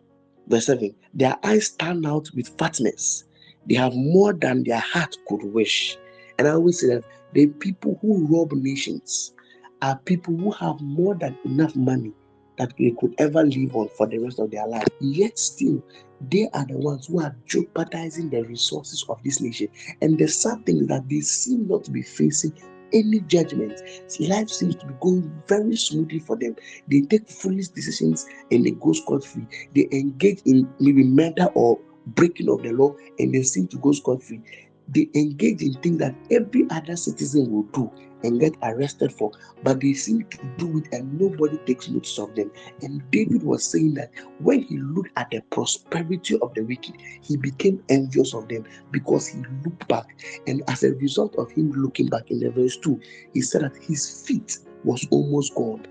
[0.49, 3.25] Verse 7 Their eyes stand out with fatness,
[3.69, 5.97] they have more than their heart could wish.
[6.39, 9.35] And I always say that the people who rob nations
[9.83, 12.13] are people who have more than enough money
[12.57, 14.87] that they could ever live on for the rest of their life.
[15.01, 15.83] Yet still,
[16.31, 19.69] they are the ones who are jeopardizing the resources of this nation.
[20.01, 22.59] And the sad thing is that they seem not to be facing
[22.93, 23.81] any judgment.
[24.21, 26.57] Life seems to be going very smoothly for them.
[26.89, 29.47] They take foolish decisions and they go scot free.
[29.75, 33.93] They engage in maybe murder or breaking of the law and they seem to go
[33.93, 34.41] scot free.
[34.89, 37.91] They engage in things that every other citizen will do
[38.23, 42.35] and get arrested for, but they seem to do it and nobody takes notice of
[42.35, 42.51] them.
[42.83, 47.37] And David was saying that when he looked at the prosperity of the wicked, he
[47.37, 50.07] became envious of them because he looked back.
[50.47, 53.01] And as a result of him looking back in the verse 2,
[53.35, 55.87] he said that his feet was almost gone.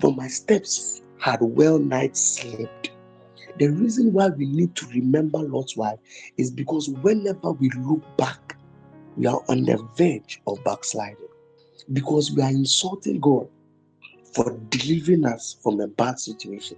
[0.00, 2.90] For my steps had well nigh slept.
[3.58, 5.98] The reason why we need to remember Lot's wife
[6.36, 8.56] is because whenever we look back,
[9.16, 11.27] we are on the verge of backsliding
[11.92, 13.48] because we are insulting God
[14.34, 16.76] for delivering us from a bad situation.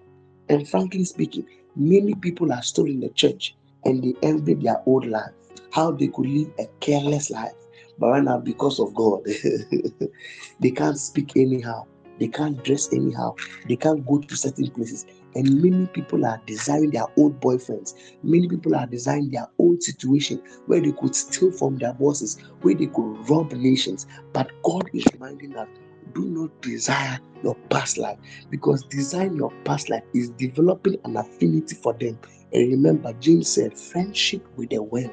[0.48, 1.46] And frankly speaking,
[1.76, 5.32] many people are still in the church and they envy their old life,
[5.72, 7.52] how they could live a careless life.
[7.98, 9.20] But right now, because of God,
[10.60, 11.84] they can't speak anyhow,
[12.18, 13.34] they can't dress anyhow,
[13.68, 15.06] they can't go to certain places.
[15.34, 17.94] And many people are desiring their old boyfriends.
[18.22, 22.74] Many people are desiring their old situation where they could steal from their bosses, where
[22.74, 24.06] they could rob nations.
[24.32, 25.68] But God is reminding us
[26.14, 28.18] do not desire your past life
[28.50, 32.18] because desiring your past life is developing an affinity for them.
[32.52, 35.10] And remember, James said, friendship with the world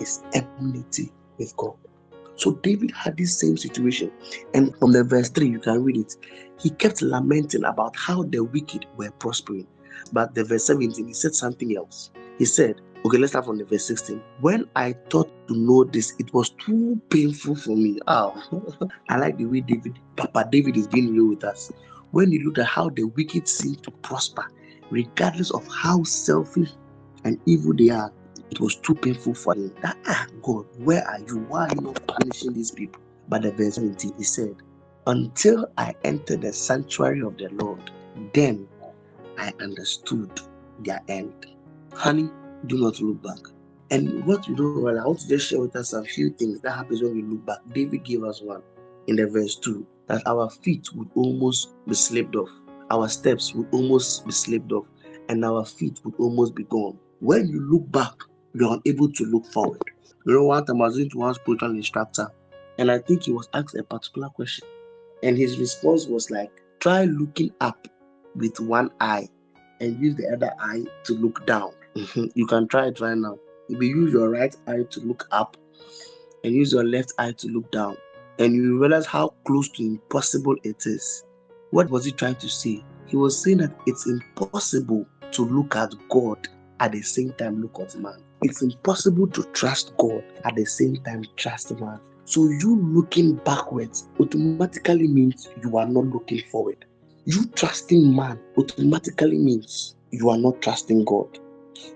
[0.00, 1.74] is enmity with God.
[2.36, 4.10] So David had this same situation.
[4.54, 6.16] And from the verse 3, you can read it.
[6.62, 9.66] He kept lamenting about how the wicked were prospering.
[10.12, 12.10] But the verse 17, he said something else.
[12.38, 14.22] He said, Okay, let's start from the verse 16.
[14.40, 17.98] When I thought to know this, it was too painful for me.
[18.06, 21.72] Oh, I like the way David, Papa David is being real with us.
[22.12, 24.44] When you look at how the wicked seem to prosper,
[24.90, 26.70] regardless of how selfish
[27.24, 28.12] and evil they are,
[28.52, 29.74] it was too painful for him.
[29.82, 31.38] That ah God, where are you?
[31.48, 33.02] Why are you not punishing these people?
[33.28, 34.54] But the verse 17, he said,
[35.08, 37.90] Until I entered the sanctuary of the Lord,
[38.32, 38.68] then
[39.36, 40.30] I understood
[40.78, 41.46] their end.
[41.92, 42.30] Honey,
[42.68, 43.52] do not look back.
[43.90, 46.60] And what you do, well, I want to just share with us a few things
[46.60, 47.58] that happens when we look back.
[47.72, 48.62] David gave us one
[49.08, 52.50] in the verse 2 that our feet would almost be slipped off,
[52.92, 54.86] our steps would almost be slipped off,
[55.28, 56.96] and our feet would almost be gone.
[57.18, 58.14] When you look back,
[58.54, 59.82] you're unable to look forward.
[60.26, 62.28] You know, one time I was into one spiritual instructor,
[62.78, 64.68] and I think he was asked a particular question,
[65.22, 67.86] and his response was like, try looking up
[68.34, 69.28] with one eye
[69.80, 71.72] and use the other eye to look down.
[71.96, 72.26] Mm-hmm.
[72.34, 73.38] you can try it right now.
[73.68, 75.56] Maybe use your right eye to look up
[76.42, 77.96] and use your left eye to look down.
[78.38, 81.24] And you realize how close to impossible it is.
[81.70, 82.82] What was he trying to say?
[83.06, 86.48] He was saying that it's impossible to look at God
[86.80, 88.22] at the same time look at man.
[88.42, 92.00] It's impossible to trust God at the same time trust man.
[92.24, 96.84] So you looking backwards automatically means you are not looking forward.
[97.24, 101.38] You trusting man automatically means you are not trusting God.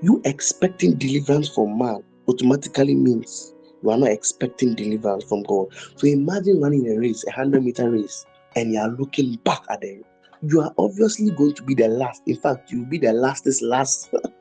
[0.03, 5.69] You expecting deliverance from man automatically means You are not expecting deliverance from God.
[5.97, 9.81] So imagine running a race, a 100 meter race, and you are looking back at
[9.81, 10.03] them.
[10.43, 12.23] You are obviously going to be the last.
[12.27, 14.13] In fact, you'll be the lastest last.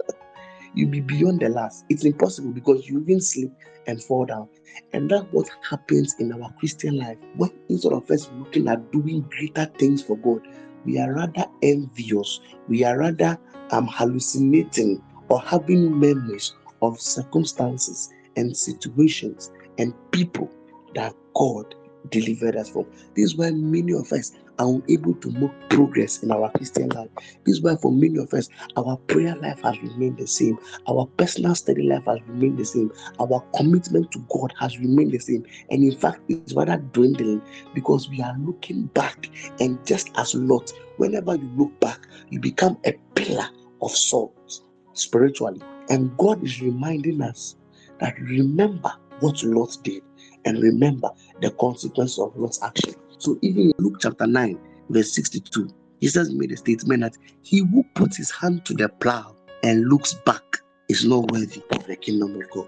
[0.75, 1.85] you'll be beyond the last.
[1.89, 3.51] It's impossible because you even slip
[3.87, 4.47] and fall down.
[4.93, 7.17] And that's what happens in our Christian life.
[7.35, 10.41] When instead of us looking at doing greater things for God,
[10.85, 12.39] we are rather envious.
[12.67, 13.37] We are rather
[13.71, 20.51] um, hallucinating or having memories of circumstances and situations and people
[20.93, 21.73] that God
[22.09, 22.85] delivered us from.
[23.15, 27.09] This is why many of us are unable to make progress in our Christian life.
[27.45, 31.05] This is why, for many of us, our prayer life has remained the same, our
[31.17, 35.45] personal study life has remained the same, our commitment to God has remained the same,
[35.69, 37.41] and in fact, it's rather dwindling
[37.73, 39.29] because we are looking back.
[39.59, 43.47] And just as Lot, whenever you look back, you become a pillar
[43.81, 44.61] of salt
[44.93, 45.61] spiritually.
[45.89, 47.55] And God is reminding us
[47.99, 50.03] that remember what Lot did
[50.45, 51.09] and remember
[51.41, 52.95] the consequence of Lot's action.
[53.17, 55.69] So even in Luke chapter 9, verse 62,
[56.01, 60.13] Jesus made a statement that he who puts his hand to the plow and looks
[60.25, 60.43] back
[60.89, 62.67] is not worthy of the kingdom of God.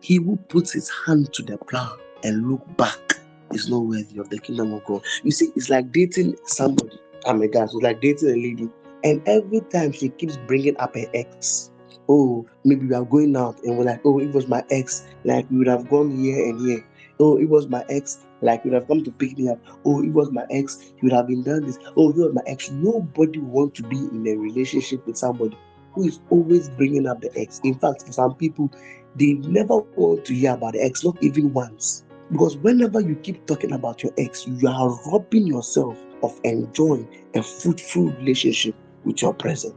[0.00, 3.14] He who puts his hand to the plow and look back
[3.52, 5.02] is not worthy of the kingdom of God.
[5.22, 6.98] You see, it's like dating somebody.
[7.26, 8.68] I'm a guy, so like dating a lady,
[9.02, 11.70] and every time she keeps bringing up her ex,
[12.08, 15.50] oh, maybe we are going out and we're like, oh, it was my ex, like
[15.50, 16.86] we would have gone here and here.
[17.20, 19.58] Oh, it was my ex, like you would have come to pick me up.
[19.84, 21.78] Oh, it was my ex, you would have been done this.
[21.96, 22.70] Oh, it was my ex.
[22.70, 25.56] Nobody want to be in a relationship with somebody
[25.92, 27.60] who is always bringing up the ex.
[27.64, 28.70] In fact, for some people,
[29.16, 32.04] they never want to hear about the ex, not even once.
[32.30, 37.42] Because whenever you keep talking about your ex, you are robbing yourself of enjoying a
[37.42, 39.76] fruitful relationship with your present.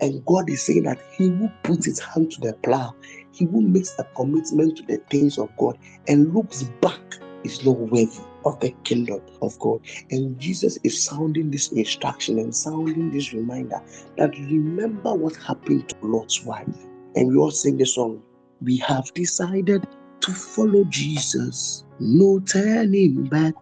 [0.00, 2.94] And God is saying that He will put His hand to the plow,
[3.32, 5.78] He will make a commitment to the things of God
[6.08, 9.80] and looks back is not worthy of the kingdom of God.
[10.10, 13.80] And Jesus is sounding this instruction and sounding this reminder
[14.16, 16.68] that remember what happened to Lot's wife.
[17.14, 18.22] And we all sing the song.
[18.60, 19.86] We have decided
[20.20, 21.84] to follow Jesus.
[22.00, 23.54] No turning back.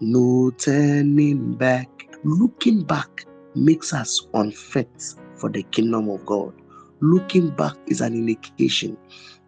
[0.00, 1.88] No turning back.
[2.24, 4.90] Looking back makes us unfit
[5.36, 6.52] for the kingdom of God.
[7.00, 8.96] Looking back is an indication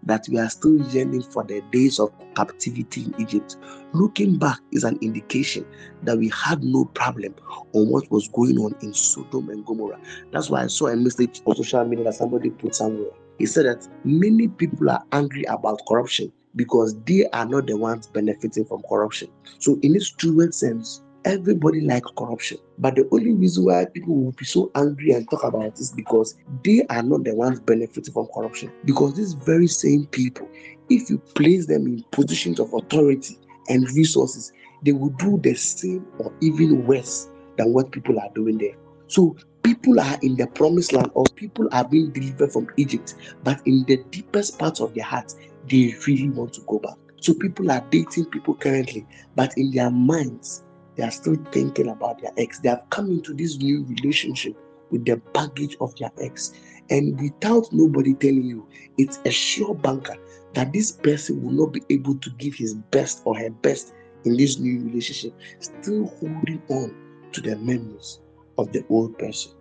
[0.05, 3.57] that we are still yearning for the days of captivity in Egypt.
[3.93, 5.65] Looking back is an indication
[6.03, 7.35] that we had no problem
[7.73, 10.01] on what was going on in Sodom and Gomorrah.
[10.33, 13.11] That's why I saw a message on social media that somebody put somewhere.
[13.39, 18.07] He said that many people are angry about corruption because they are not the ones
[18.07, 19.29] benefiting from corruption.
[19.59, 22.59] So, in its truest sense, everybody likes corruption.
[22.79, 25.93] But the only reason why people will be so angry and talk about it is
[25.93, 28.73] because they are not the ones benefiting from corruption.
[28.85, 30.49] Because these very same people,
[30.89, 36.07] if you place them in positions of authority and resources, they will do the same
[36.19, 38.75] or even worse than what people are doing there.
[39.07, 43.61] So people are in the promised land or people are being delivered from Egypt, but
[43.67, 45.37] in the deepest parts of their hearts,
[45.69, 46.97] they really want to go back.
[47.21, 49.07] So people are dating people currently,
[49.37, 50.65] but in their minds,
[50.97, 52.59] they are still thinking about their ex.
[52.61, 54.57] They have come into this new relationship
[54.91, 56.53] with the baggage of their ex.
[56.91, 58.67] And without nobody telling you,
[58.99, 60.17] it's a sure banker
[60.55, 64.37] that this person will not be able to give his best or her best in
[64.37, 66.95] this new relationship, still holding on
[67.33, 68.21] to the memories
[68.59, 69.53] of the old person.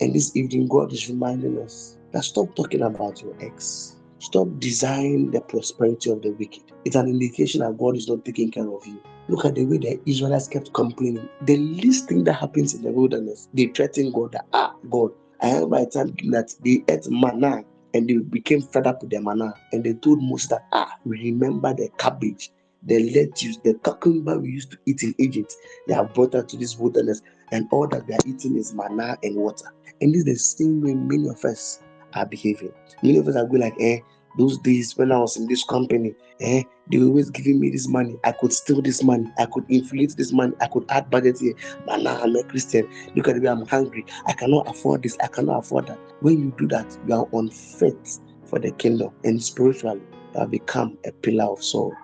[0.00, 3.96] And this evening, God is reminding us that stop talking about your ex.
[4.18, 6.64] Stop desiring the prosperity of the wicked.
[6.84, 9.00] It's an indication that God is not taking care of you.
[9.30, 11.28] Look at the way the Israelites kept complaining.
[11.42, 15.46] The least thing that happens in the wilderness, they threaten God that, ah, God, I
[15.46, 17.62] have my time that they ate manna
[17.94, 19.54] and they became fed up with the manna.
[19.72, 22.50] And they told Moses that, ah, we remember the cabbage,
[22.82, 25.54] the lettuce, the cucumber we used to eat in Egypt.
[25.86, 29.16] They have brought us to this wilderness, and all that they are eating is manna
[29.22, 29.66] and water.
[30.00, 32.72] And this is the same way many of us are behaving.
[33.04, 34.00] Many of us are going like, eh,
[34.38, 37.88] those days when I was in this company, eh, they were always giving me this
[37.88, 38.16] money.
[38.24, 39.30] I could steal this money.
[39.38, 40.54] I could inflate this money.
[40.60, 41.54] I could add budget here.
[41.86, 42.88] But now I'm a Christian.
[43.14, 44.04] Look at me, I'm hungry.
[44.26, 45.16] I cannot afford this.
[45.22, 45.98] I cannot afford that.
[46.20, 49.10] When you do that, you are unfit for the kingdom.
[49.24, 50.02] And spiritually,
[50.34, 51.94] you have become a pillar of salt.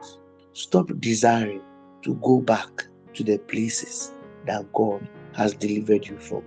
[0.52, 1.62] Stop desiring
[2.02, 4.12] to go back to the places
[4.46, 6.42] that God has delivered you from.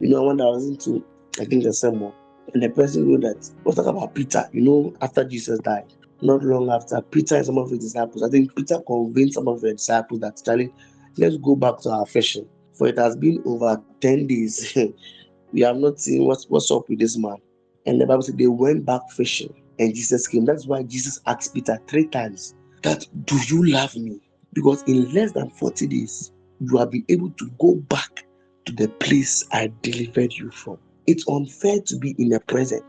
[0.00, 1.04] You know, when I was into,
[1.40, 2.12] I think the sermon,
[2.52, 5.92] and the person wrote that was talking about Peter, you know, after Jesus died.
[6.20, 9.60] Not long after, Peter and some of his disciples, I think Peter convinced some of
[9.60, 10.72] the disciples that, Charlie,
[11.16, 12.48] let's go back to our fishing.
[12.74, 14.76] For it has been over 10 days.
[15.52, 17.36] we have not seen what's, what's up with this man.
[17.86, 20.44] And the Bible said they went back fishing and Jesus came.
[20.44, 24.20] That's why Jesus asked Peter three times, that do you love me?
[24.52, 28.24] Because in less than 40 days, you have been able to go back
[28.66, 30.78] to the place I delivered you from.
[31.06, 32.84] It's unfair to be in the present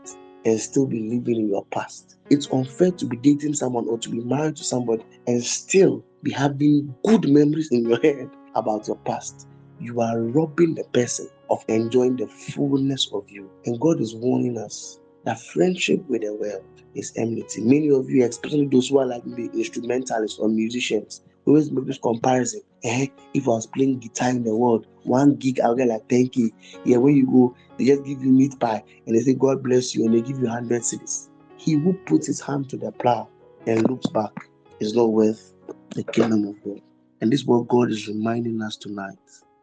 [0.46, 2.16] and still be living in your past.
[2.30, 6.30] It's unfair to be dating someone or to be married to somebody and still be
[6.30, 9.46] having good memories in your head about your past.
[9.80, 13.50] You are robbing the person of enjoying the fullness of you.
[13.66, 16.64] And God is warning us that friendship with the world
[16.94, 17.60] is enmity.
[17.60, 21.98] Many of you, especially those who are like the instrumentalists or musicians, always make this
[21.98, 22.60] comparison.
[22.84, 26.52] Eh, if I was playing guitar in the world, one gig I'll get like 10k.
[26.84, 29.94] Yeah, when you go, they just give you meat pie and they say God bless
[29.94, 31.28] you and they give you 100 cedis.
[31.56, 33.28] He who puts his hand to the plow
[33.66, 34.32] and looks back
[34.80, 35.52] is not worth
[35.90, 36.82] the kingdom of God.
[37.20, 39.16] And this is what God is reminding us tonight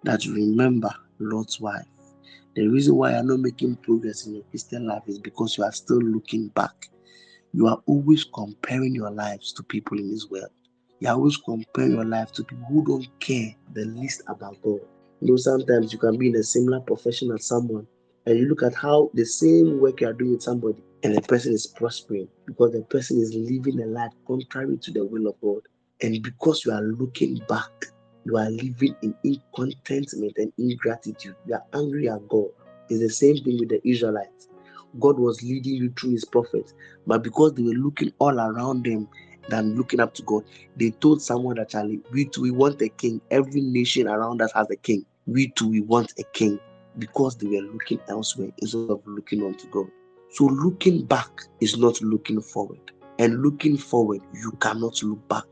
[0.04, 1.86] that remember Lot's wife.
[2.56, 5.72] The reason why you're not making progress in your Christian life is because you are
[5.72, 6.88] still looking back.
[7.54, 10.52] You are always comparing your lives to people in this world.
[11.00, 14.80] You always compare your life to people who don't care the least about God.
[15.22, 17.88] You know, sometimes you can be in a similar profession as someone,
[18.26, 21.22] and you look at how the same work you are doing with somebody, and the
[21.22, 25.36] person is prospering because the person is living a life contrary to the will of
[25.42, 25.62] God.
[26.02, 27.70] And because you are looking back,
[28.26, 31.36] you are living in incontentment and ingratitude.
[31.46, 32.48] You are angry at God.
[32.90, 34.48] It's the same thing with the Israelites.
[35.00, 36.74] God was leading you through his prophets,
[37.06, 39.08] but because they were looking all around them
[39.50, 40.44] than looking up to God.
[40.76, 43.22] They told someone that Charlie, we too we want a king.
[43.32, 45.06] Every nation around us has a king.
[45.26, 46.60] We too we want a king
[47.00, 49.88] because they were looking elsewhere instead of looking unto God.
[50.32, 51.30] So looking back
[51.62, 52.80] is not looking forward,
[53.20, 55.46] and looking forward you cannot look back.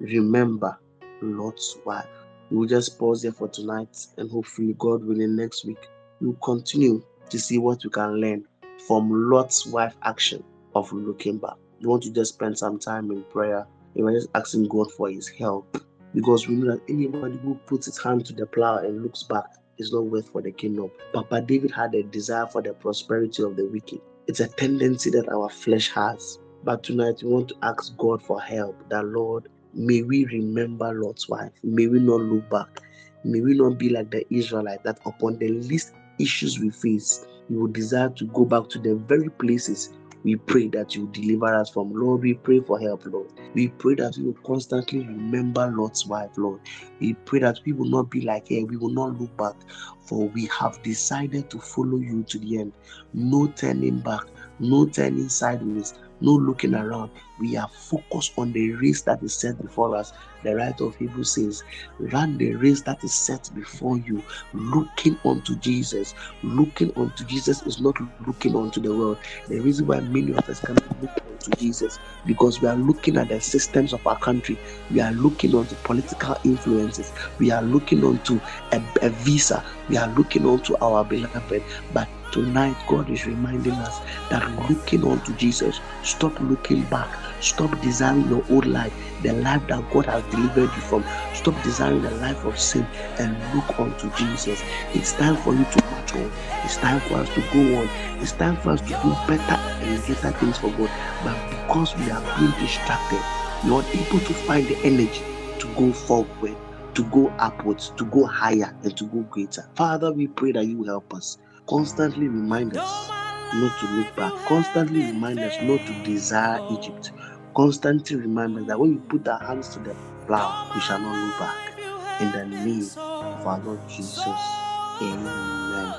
[0.00, 0.78] Remember
[1.22, 2.06] Lot's wife.
[2.50, 5.78] We will just pause there for tonight, and hopefully, God willing, next week
[6.20, 8.44] we'll continue to see what we can learn
[8.86, 10.42] from Lot's wife action
[10.74, 14.28] of looking back you want to just spend some time in prayer, you are just
[14.34, 15.76] asking God for His help.
[16.14, 19.44] Because we know that anybody who puts his hand to the plow and looks back
[19.76, 20.90] is not worth for the kingdom.
[21.12, 24.00] Papa David had a desire for the prosperity of the wicked.
[24.26, 26.38] It's a tendency that our flesh has.
[26.64, 28.76] But tonight we want to ask God for help.
[28.88, 31.52] That Lord, may we remember Lot's wife.
[31.62, 32.80] May we not look back.
[33.24, 37.56] May we not be like the Israelite that upon the least issues we face, we
[37.58, 39.90] will desire to go back to the very places
[40.24, 41.92] we pray that you deliver us from.
[41.92, 43.32] Lord, we pray for help, Lord.
[43.54, 46.60] We pray that we will constantly remember Lot's wife, Lord.
[47.00, 48.64] We pray that we will not be like her.
[48.64, 49.54] We will not look back,
[50.00, 52.72] for we have decided to follow you to the end.
[53.12, 54.24] No turning back,
[54.58, 57.10] no turning sideways, no looking around.
[57.38, 60.12] We are focused on the race that is set before us.
[60.42, 61.62] The writer of Hebrews says,
[61.98, 66.14] Run the race that is set before you, looking unto Jesus.
[66.42, 67.96] Looking unto Jesus is not
[68.26, 69.18] looking unto the world.
[69.48, 73.28] The reason why many of us cannot look unto Jesus because we are looking at
[73.28, 74.58] the systems of our country.
[74.90, 77.12] We are looking onto political influences.
[77.38, 78.40] We are looking onto
[78.72, 79.64] a, a visa.
[79.88, 81.62] We are looking onto our beloved.
[81.92, 84.00] But Tonight, God is reminding us
[84.30, 87.08] that looking unto Jesus, stop looking back,
[87.40, 91.04] stop desiring your old life, the life that God has delivered you from.
[91.34, 92.86] Stop desiring the life of sin
[93.18, 94.62] and look unto Jesus.
[94.94, 96.32] It's time for you to march on.
[96.64, 97.88] It's time for us to go on.
[98.20, 100.90] It's time for us to do better and greater things for God.
[101.24, 103.24] But because we are being distracted,
[103.64, 105.22] we are able to find the energy
[105.60, 106.56] to go forward,
[106.94, 109.68] to go upwards, to go higher, and to go greater.
[109.76, 111.38] Father, we pray that you help us
[111.68, 113.08] constantly remind us
[113.54, 117.12] not to look back, constantly remind us not to desire Egypt,
[117.56, 119.94] constantly remind us that when we put our hands to the
[120.26, 122.20] plow, we shall not look back.
[122.20, 124.24] In the name of our Lord Jesus.
[124.24, 125.94] Amen.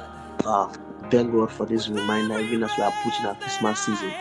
[0.46, 0.72] Ah,
[1.10, 4.14] thank God for this reminder, even as we are approaching our Christmas season.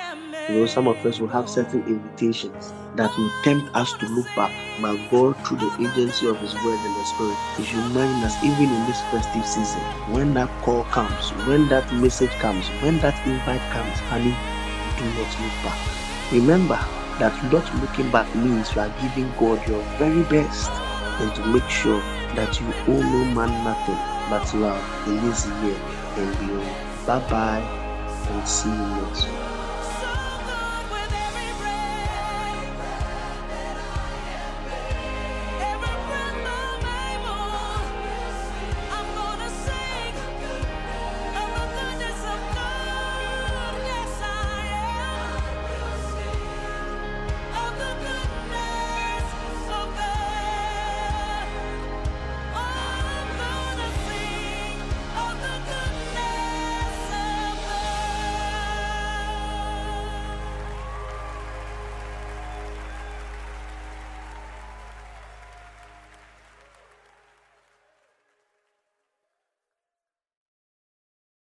[0.49, 4.27] You know, some of us will have certain invitations that will tempt us to look
[4.35, 8.43] back, but God, through the agency of His Word and the Spirit, is reminding us,
[8.43, 13.15] even in this festive season, when that call comes, when that message comes, when that
[13.27, 14.35] invite comes, honey,
[14.97, 15.79] do not look back.
[16.33, 16.81] Remember
[17.19, 20.71] that not looking back means you are giving God your very best
[21.21, 22.01] and to make sure
[22.35, 25.79] that you owe no man nothing but love in this year
[26.17, 26.77] and beyond.
[27.07, 27.89] Bye bye
[28.31, 29.48] and see you next week.